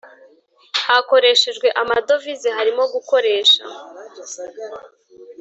Hakoreshejwe 0.87 1.67
amadovize 1.81 2.47
harimo 2.57 2.83
gukoresha 2.93 3.61